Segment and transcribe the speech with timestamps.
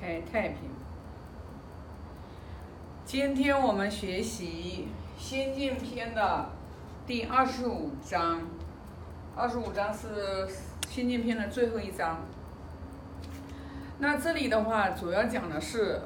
[0.00, 0.58] 开太平。
[3.04, 4.88] 今天我们学习
[5.22, 6.50] 《仙剑篇》的
[7.06, 8.42] 第二十五章，
[9.34, 10.46] 二十五章是
[10.88, 12.18] 《仙剑篇》的最后一章。
[13.98, 16.02] 那这里的话，主要讲的是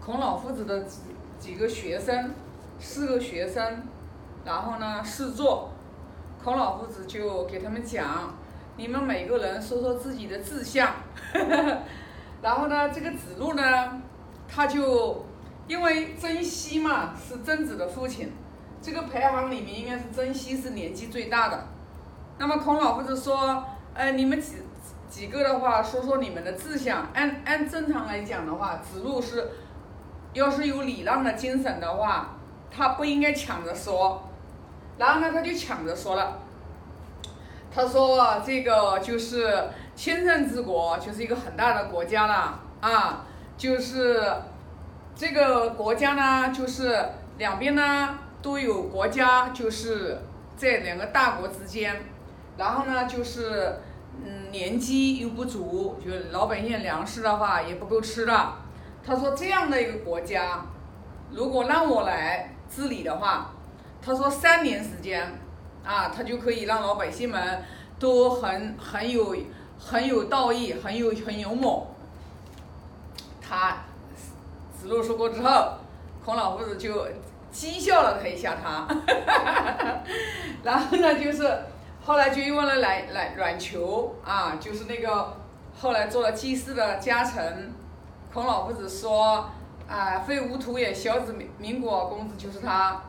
[0.00, 1.00] 孔老夫子的几
[1.38, 2.30] 几个学生，
[2.78, 3.82] 四个学生，
[4.44, 5.70] 然后呢试坐，
[6.42, 8.34] 孔老夫子就给他们讲，
[8.76, 10.94] 你们每个人说说自己的志向。
[12.44, 14.02] 然后呢，这个子路呢，
[14.46, 15.24] 他就
[15.66, 18.30] 因为曾皙嘛是曾子的父亲，
[18.82, 21.66] 这个排行里面应该是曾皙是年纪最大的。
[22.36, 24.56] 那么孔老夫子说，呃，你们几
[25.08, 27.08] 几个的话，说说你们的志向。
[27.14, 29.52] 按按正常来讲的话，子路是
[30.34, 32.36] 要是有礼让的精神的话，
[32.70, 34.22] 他不应该抢着说。
[34.98, 36.40] 然后呢，他就抢着说了，
[37.74, 39.66] 他说这个就是。
[39.96, 43.24] 千乘之国就是一个很大的国家了啊，
[43.56, 44.20] 就是
[45.14, 46.98] 这个国家呢，就是
[47.38, 50.18] 两边呢都有国家，就是
[50.56, 52.04] 在两个大国之间，
[52.56, 53.78] 然后呢就是
[54.24, 58.52] 嗯年积又不足，就老百姓粮食的话也不够吃的。
[59.06, 60.66] 他说这样的一个国家，
[61.30, 63.52] 如果让我来治理的话，
[64.02, 65.38] 他说三年时间
[65.84, 67.62] 啊，他就可以让老百姓们
[68.00, 69.36] 都很很有。
[69.78, 71.86] 很有道义，很有很勇猛。
[73.40, 73.76] 他
[74.80, 75.74] 子路说过之后，
[76.24, 77.06] 孔老夫子就
[77.52, 78.88] 讥笑了他一下，他，
[80.64, 81.58] 然后呢，就是
[82.02, 85.36] 后来就又问了阮阮阮求啊，就是那个
[85.78, 87.72] 后来做了祭祀的家臣。
[88.32, 89.48] 孔老夫子说
[89.86, 93.00] 啊，非吾土也，小子民民国公子就是他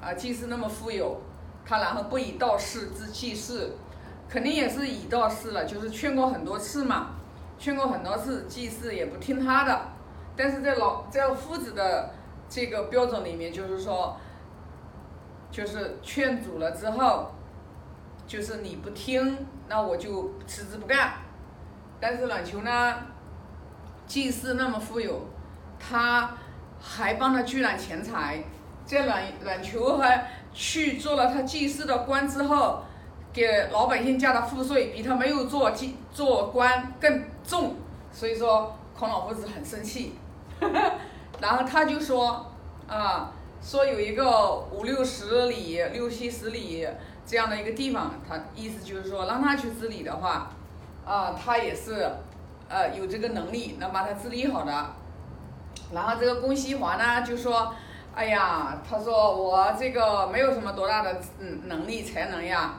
[0.00, 1.20] 啊，祭祀那么富有，
[1.66, 3.76] 他然后不以道士之祭祀。
[4.30, 7.16] 肯定也是以道士了，就是劝过很多次嘛，
[7.58, 9.80] 劝过很多次，祭祀也不听他的。
[10.36, 12.10] 但是在老在夫子的
[12.48, 14.16] 这个标准里面，就是说，
[15.50, 17.32] 就是劝阻了之后，
[18.24, 19.36] 就是你不听，
[19.66, 21.14] 那我就辞职不干。
[21.98, 22.94] 但是阮求呢，
[24.06, 25.26] 祭祀那么富有，
[25.80, 26.36] 他
[26.80, 28.44] 还帮他聚揽钱财，
[28.84, 32.84] 在阮阮求还去做了他祭祀的官之后。
[33.32, 35.72] 给老百姓加的赋税比他没有做
[36.12, 37.76] 做官更重，
[38.12, 40.14] 所以说孔老夫子很生气，
[41.40, 42.46] 然后他就说
[42.88, 43.32] 啊，
[43.62, 46.86] 说有一个五六十里、六七十里
[47.24, 50.50] 这样的一个地方，他意思就是说让他去治理的话，
[51.06, 52.10] 啊，他也是
[52.68, 54.86] 呃有这个能力能把他治理好的。
[55.92, 57.72] 然后这个公西华呢就说，
[58.14, 62.74] 哎呀，他说我这个没有什么多大的嗯能力才能呀。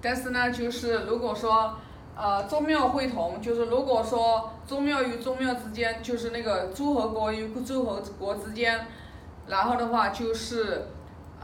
[0.00, 1.76] 但是呢，就是如果说，
[2.14, 8.86] 呃，宗庙会同，就是如果说宗庙与宗庙之间，就是那个诸侯国与诸侯国之间，
[9.46, 10.86] 然后的话就是，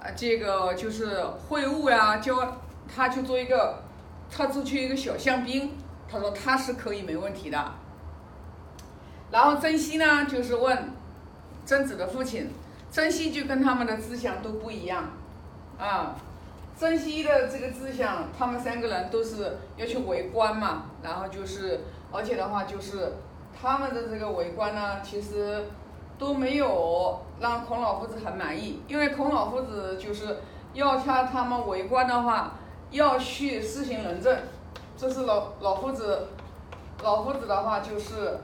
[0.00, 2.58] 呃，这个就是会晤呀，交
[2.92, 3.82] 他去做一个，
[4.30, 5.72] 他出去一个小相兵，
[6.08, 7.72] 他说他是可以没问题的。
[9.30, 10.90] 然后曾皙呢，就是问
[11.64, 12.50] 曾子的父亲，
[12.90, 15.10] 曾皙就跟他们的思想都不一样，
[15.78, 16.16] 啊。
[16.80, 21.80] 珍惜的这个志向，他们三个人都是要去为官嘛，然后就是，
[22.10, 23.12] 而且的话就是
[23.60, 25.66] 他们的这个为官呢，其实
[26.18, 30.38] 都没有让孔老夫子很满意，因为孔老夫子就是
[30.72, 32.54] 要他他们为官的话，
[32.90, 34.34] 要去施行仁政，
[34.96, 36.28] 这是老老夫子，
[37.02, 38.38] 老夫子的话就是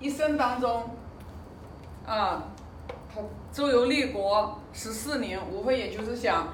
[0.00, 0.90] 一生当中，
[2.04, 2.42] 啊，
[3.14, 3.20] 他
[3.52, 6.48] 周游列国十四年，无非也就是想。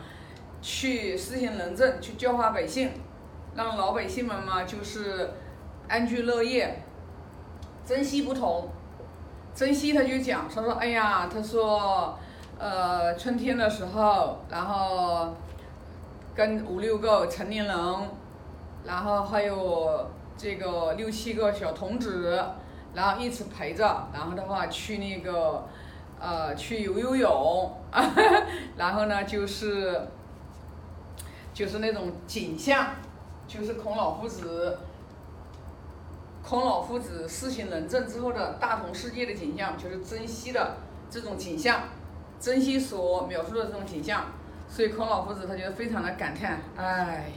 [0.62, 2.92] 去施行仁政，去教化百姓，
[3.56, 5.28] 让老百姓们嘛就是
[5.88, 6.80] 安居乐业。
[7.84, 8.68] 曾皙不同，
[9.52, 12.16] 曾皙他就讲，他说：“哎呀，他说，
[12.56, 15.34] 呃，春天的时候，然后
[16.32, 17.76] 跟五六个成年人，
[18.84, 22.40] 然后还有这个六七个小童子，
[22.94, 25.66] 然后一起陪着，然后的话去那个，
[26.20, 27.72] 呃，去游游泳，
[28.78, 30.00] 然后呢就是。”
[31.62, 32.88] 就是那种景象，
[33.46, 34.76] 就是孔老夫子，
[36.42, 40.78] 孔老夫子施行仁政之后的大同世界的景象，就是珍惜的
[41.08, 41.82] 这种景象，
[42.40, 44.24] 珍惜所描述的这种景象，
[44.68, 47.30] 所以孔老夫子他就非常的感叹，哎，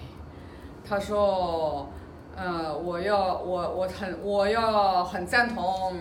[0.83, 1.87] 他说，
[2.35, 5.99] 呃，我要我我很我要很赞同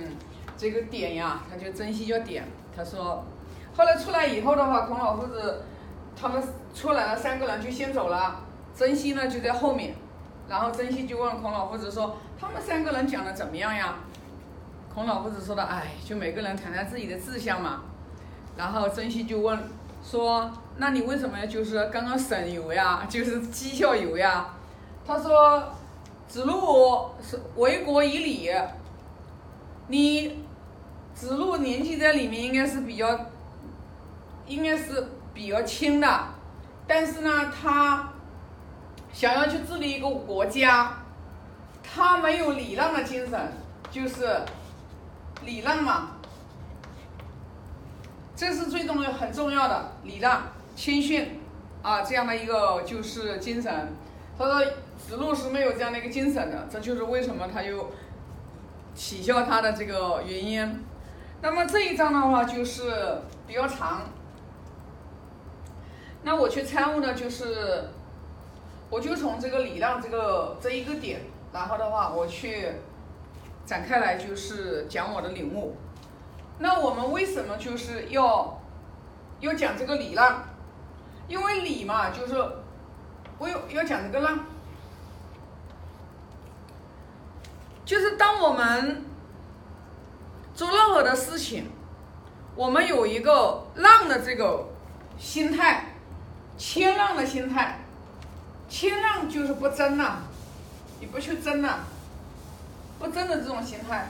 [0.57, 2.43] 这个点呀，他就珍惜叫点，
[2.75, 3.23] 他说，
[3.77, 5.65] 后来出来以后的话，孔老夫子。
[6.25, 6.43] 他们
[6.75, 8.41] 出来了，三个人就先走了，
[8.75, 9.95] 曾熙呢就在后面，
[10.49, 13.97] 然后曾熙就问孔老夫子说：“他们三个人讲的怎么样呀？”
[14.95, 17.83] 孔老夫子说的，哎，就每个人谈谈自己的志向嘛。
[18.57, 19.69] 然后曾皙就问
[20.03, 23.07] 说：“那你为什么就是刚刚省油呀？
[23.07, 24.49] 就是绩效油呀？”
[25.07, 25.63] 他说
[26.27, 28.51] ：“子路是为国以礼，
[29.89, 30.39] 你
[31.15, 33.27] 子路年纪在里面应该是比较，
[34.47, 36.09] 应该是比较轻的，
[36.87, 38.09] 但是呢，他
[39.13, 40.99] 想要去治理一个国家，
[41.83, 43.53] 他没有礼让的精神，
[43.91, 44.41] 就是
[45.45, 46.13] 礼让嘛。”
[48.37, 50.43] 这是最重要、很重要的礼让、
[50.75, 51.41] 谦逊
[51.83, 53.93] 啊，这样的一个就是精神。
[54.37, 54.61] 他说
[54.99, 57.93] 子路是没有这样的一个精神的，这就是为什么他又
[58.97, 60.85] 取笑他的这个原因。
[61.43, 62.93] 那么这一章的话就是
[63.47, 64.03] 比较长，
[66.25, 67.91] 那我去参悟呢，就是
[68.91, 71.21] 我就从这个礼让这个这一个点，
[71.53, 72.73] 然后的话我去
[73.67, 75.77] 展开来，就是讲我的领悟。
[76.59, 78.61] 那我们为什么就是要
[79.41, 80.45] 要讲这个礼让？
[81.27, 82.35] 因为礼嘛，就是
[83.39, 84.41] 我有要讲这个让，
[87.85, 89.05] 就是当我们
[90.55, 91.71] 做任何的事情，
[92.55, 94.67] 我们有一个让的这个
[95.17, 95.94] 心态，
[96.57, 97.81] 谦让的心态，
[98.69, 100.19] 谦让就是不争了，
[101.01, 101.81] 你不去争了，
[102.99, 104.09] 不争的这种心态。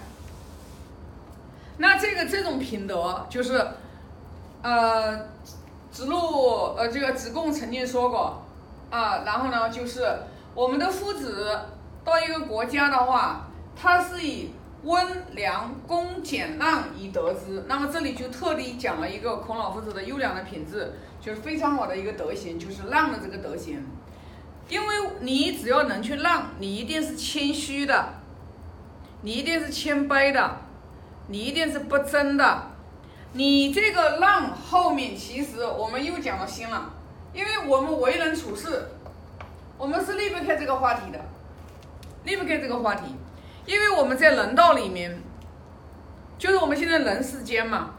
[1.79, 3.67] 那这个这种品德就是，
[4.63, 5.27] 呃，
[5.91, 8.43] 子路呃这个子贡曾经说过
[8.91, 10.07] 啊，然后呢就是
[10.55, 11.59] 我们的夫子
[12.05, 14.53] 到一个国家的话，他是以
[14.85, 17.65] 温良恭俭让以得之。
[17.67, 23.85] 那么这里就特地讲了一个孔老夫子的优良的品质，就是非常好的一个德行，就是让的这个德行。
[24.69, 28.15] 因为你只要能去让，你一定是谦虚的，
[29.23, 30.59] 你一定是谦卑的。
[31.27, 32.71] 你一定是不争的，
[33.33, 36.93] 你这个让后面其实我们又讲到心了，
[37.33, 38.91] 因为我们为人处事，
[39.79, 41.19] 我们是离不开这个话题的，
[42.25, 43.17] 离不开这个话题，
[43.67, 45.23] 因为我们在人道里面，
[46.39, 47.91] 就是我们现在人世间嘛，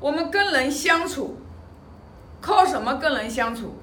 [0.00, 1.36] 我们跟人相处，
[2.40, 3.74] 靠什么跟人相处？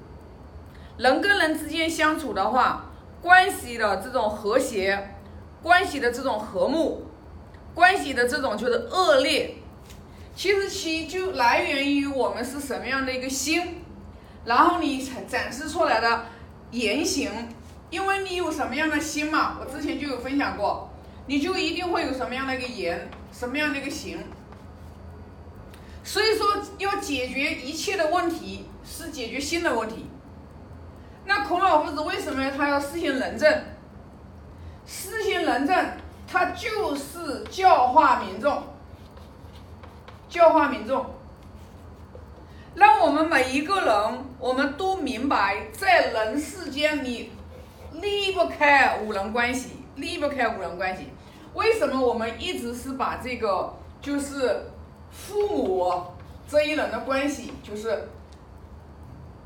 [0.96, 2.86] 人跟人之间相处的话，
[3.20, 5.16] 关系的这种和谐，
[5.62, 7.02] 关系的这种和睦。
[7.74, 9.54] 关系的这种就是恶劣，
[10.34, 13.82] 其实其就来源于我们是什么样的一个心，
[14.46, 16.24] 然后你展展示出来的
[16.70, 17.30] 言行，
[17.96, 20.90] 因为你有什么样的心嘛，我之前就有分享过，
[21.26, 24.18] 你就一定会有什么样的一个言，什么样的一个行。
[26.04, 26.46] 所以说，
[26.76, 30.10] 要解决一切的问题，是解决心的问题。
[31.24, 33.64] 那孔老夫子为什么他要施行仁政？
[34.84, 35.74] 施行仁政。
[36.28, 38.62] 他就是教化民众，
[40.28, 41.06] 教化民众，
[42.74, 47.30] 让我们每一个人，我们都明白，在人世间你
[48.00, 51.08] 离不开五人关系，离不开五人关系。
[51.54, 54.70] 为什么我们一直是把这个就是
[55.10, 55.92] 父母
[56.48, 58.08] 这一人的关系，就是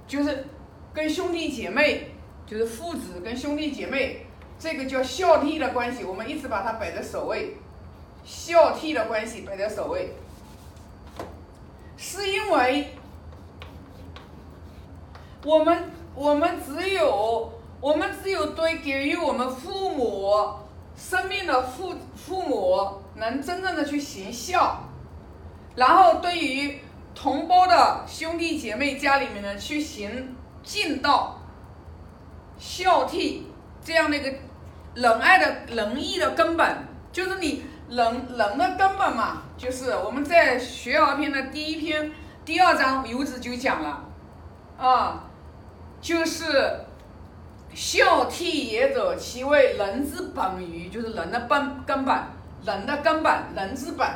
[0.06, 0.46] 就是
[0.92, 2.10] 跟兄弟姐妹，
[2.46, 4.26] 就是父子跟兄弟姐妹。
[4.58, 7.56] 这个叫孝悌的关系，我们一直把它摆在首位。
[8.26, 10.12] 孝悌的关系摆在首位，
[11.96, 12.92] 是因为
[15.42, 17.50] 我们我们只有
[17.80, 20.54] 我们只有对给予我们父母
[20.96, 24.84] 生命的父父母能真正的去行孝，
[25.74, 26.78] 然后对于
[27.14, 31.38] 同胞的兄弟姐妹家里面呢去行尽道、
[32.58, 33.42] 孝悌
[33.84, 34.32] 这样的一个。
[34.92, 36.76] 仁爱的仁义的根本，
[37.12, 42.10] 就是你人人的根本嘛，就是我们在学而篇的第一篇
[42.44, 44.04] 第二章游子就讲了，
[44.76, 45.24] 啊，
[46.00, 46.46] 就是
[47.74, 52.16] 孝悌也者，其为人之本于，就是人的本根本，
[52.64, 54.08] 人的根本，人之本。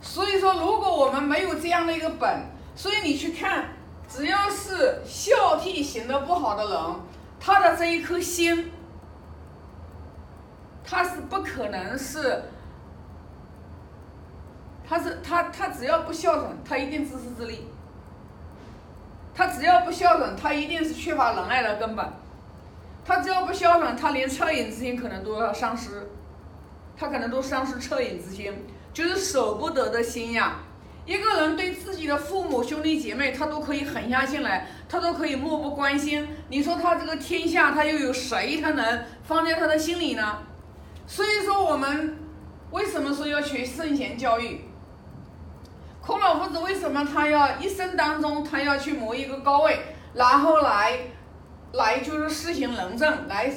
[0.00, 2.42] 所以说，如果我们没有这样的一个本，
[2.74, 3.68] 所以你去看，
[4.08, 6.94] 只要是孝悌行的不好的人，
[7.38, 8.72] 他的这一颗心。
[10.82, 12.42] 他是不可能是，
[14.88, 17.68] 他是他他只要不孝顺，他一定自私自利。
[19.32, 22.04] 他只要不孝顺，他一定是缺乏仁爱的根本。
[23.10, 26.08] 他只要不孝顺，他连恻隐之心可能都要丧失，
[26.96, 28.54] 他可能都丧失恻隐之心，
[28.92, 30.60] 就是舍不得的心呀。
[31.04, 36.28] 一个人对自己的父母兄弟姐妹，他都可以狠下心来，他都可以漠不关心。
[36.50, 40.38] 你说他这个天下，他又有谁他能放在他的心里呢？
[41.04, 42.16] 所以说，我们
[42.70, 44.60] 为什么说要学圣贤教育？
[46.00, 49.80] 孔老夫子为什么他要一生当中他要去谋一个高位，
[50.14, 50.96] 然后来
[51.72, 53.52] 来就是施行仁政，来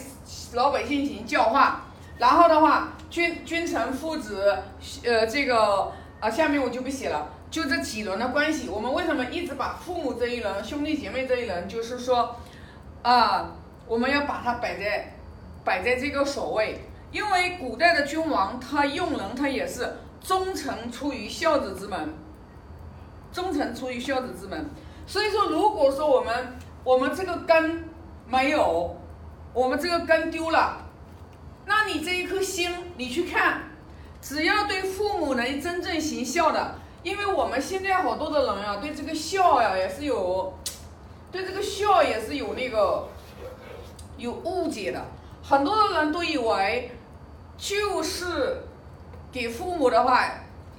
[0.54, 1.82] 老百姓行教化，
[2.18, 4.58] 然后的话君君臣父子，
[5.04, 12.36] 呃这个啊下面我就不写了，就这几轮的关系，我们为什么一直把父母这一轮、兄弟姐妹这一轮，就是说
[13.02, 13.52] 啊
[13.88, 15.16] 我们要把它摆在
[15.64, 16.80] 摆在这个首位，
[17.12, 22.14] 因为古代的君王他用人他也是忠臣出于孝子之门。
[23.32, 24.64] 忠诚出于孝子之门，
[25.08, 27.84] 所以说，如果说我们我们这个根
[28.28, 28.96] 没有，
[29.54, 30.78] 我们这个根丢了，
[31.66, 33.64] 那你这一颗心，你去看，
[34.22, 40.54] 只要对父母能真正行孝的，因为我们现在好多的人呀，对这个孝呀也是有，
[41.32, 43.08] 对这个孝也是有那个
[44.18, 45.06] 有误解的，
[45.44, 46.92] 很多的人都以为
[47.58, 48.64] 就是
[49.32, 50.28] 给父母的话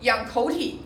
[0.01, 0.81] 养口体。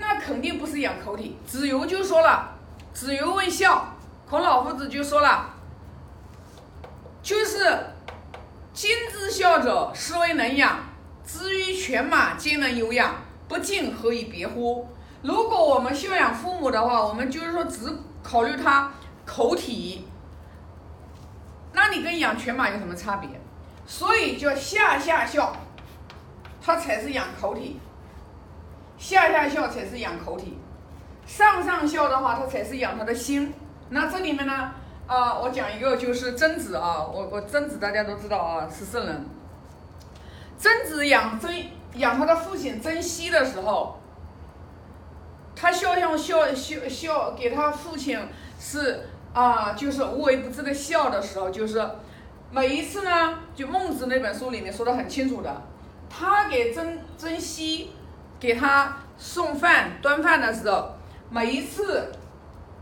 [0.00, 2.50] 那肯定不是养口体，子游就说了，
[2.92, 3.96] 子游问孝，
[4.30, 5.52] 孔老夫子就说了，
[7.28, 7.78] 就是
[8.72, 10.78] 今之孝者，是为能养，
[11.26, 13.16] 至于犬马皆能有养，
[13.46, 14.88] 不敬何以别乎？
[15.20, 18.90] 如果我们孝养父母的话，我们就是说只考虑他
[19.26, 20.08] 口体，
[21.74, 23.28] 那你跟养犬马有什么差别？
[23.84, 25.54] 所以叫下下孝，
[26.62, 27.78] 他才是养口体。
[28.96, 30.56] 下下孝才是养口体，
[31.26, 33.52] 上上孝的话，他才是养他的心。
[33.90, 34.72] 那这里面呢，
[35.08, 39.26] 啊，我讲一个就是曾子啊，我我曾子大家都知道啊，是圣人。
[40.56, 41.50] 曾子养曾
[41.94, 43.98] 养他的父亲曾皙的时候，
[45.56, 48.20] 他孝向孝孝孝给他父亲
[48.60, 51.84] 是啊，就是无微不至的孝的时候，就是
[52.52, 55.62] 每一次呢，就孟子那本书里面说的很清楚的，
[56.08, 57.86] 他给曾曾皙。
[58.40, 60.92] 给他送饭端饭的时候，
[61.28, 62.12] 每一次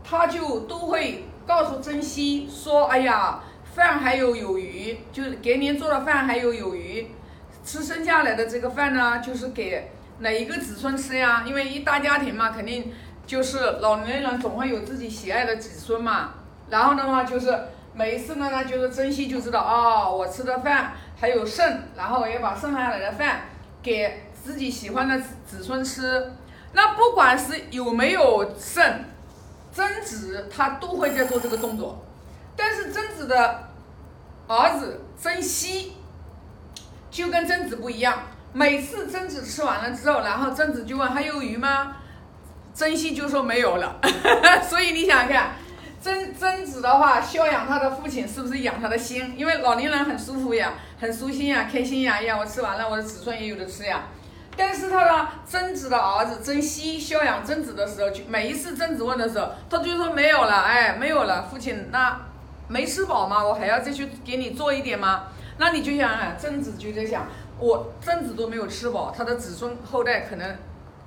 [0.03, 3.39] 他就都会告诉珍惜说：“哎呀，
[3.73, 7.07] 饭还有有余，就是给您做的饭还有有余，
[7.63, 9.89] 吃剩下来的这个饭呢，就是给
[10.19, 11.43] 哪一个子孙吃呀？
[11.47, 12.93] 因为一大家庭嘛，肯定
[13.25, 16.33] 就是老年人总会有自己喜爱的子孙嘛。
[16.69, 17.57] 然后的话就是
[17.93, 23.41] 每一次呢，呢就是珍惜就知道哦，我吃的饭还有剩，然后也把剩下来的饭
[23.81, 26.31] 给。”自己喜欢的子孙吃，
[26.71, 29.03] 那不管是有没有剩，
[29.77, 32.03] 曾子他都会在做这个动作。
[32.55, 33.69] 但是曾子的
[34.47, 35.89] 儿子曾皙
[37.11, 41.97] 就跟曾子不一样，每次曾子吃完了之后，然后曾子就问还有鱼吗？
[42.73, 44.01] 曾熙就说没有了。
[44.67, 45.51] 所以你想想看，
[46.01, 49.35] 曾曾子的话孝养他的父亲，是不是养他的心？
[49.37, 54.07] 因为老年人很舒服呀，很舒心呀，开心呀，呀，我吃完了，我的子孙也有的吃呀。
[54.57, 62.19] 但是他的曾子的儿子曾熙孝养曾子的时候，就每一次曾子问的时候，他就说没有了，哎，没有了，父亲，那
[62.67, 63.45] 没吃饱吗？
[63.45, 65.27] 我还要再去给你做一点吗？
[65.59, 67.27] 那你就想想，曾子就在想，
[67.59, 70.55] 我曾子都没有吃饱，他的子孙后代可能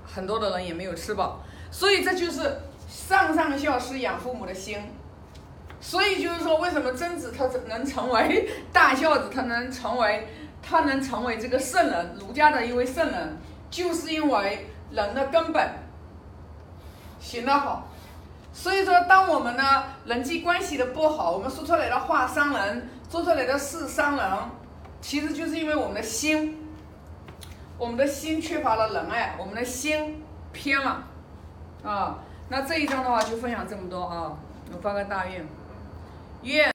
[0.05, 1.41] 很多的人也没有吃饱，
[1.73, 4.79] 所以这就是上上孝是养父母的心，
[5.81, 10.29] 所以就是说，为什么曾子他能成为大孝子，他能成为？
[10.63, 13.39] 他能成为这个圣人，儒家的一位圣人，
[13.71, 15.71] 就是因为人的根本
[17.19, 17.89] 行得好。
[18.53, 24.27] 所以说，当我们呢人际关系的不好，我们说出来的话伤人，做出来的事伤人，
[25.01, 26.59] 其实就是因为我们的心，
[27.79, 31.05] 我们的心缺乏了仁爱，我们的心偏了
[31.85, 32.19] 啊。
[32.49, 34.33] 那这一章的话就分享这么多啊，
[34.73, 35.47] 我发个大愿，
[36.43, 36.69] 愿。